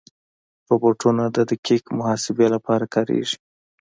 روبوټونه 0.69 1.23
د 1.35 1.37
دقیق 1.51 1.83
محاسبې 1.99 2.47
لپاره 2.55 2.85
کارېږي. 2.93 3.37